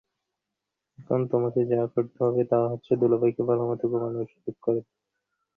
[0.99, 4.99] এখন তোমাকে যা করতে হবে তা হচ্ছে, দুলাভাইকে ভালোমতো ঘুমানোর সুযোগ করে দেওয়া।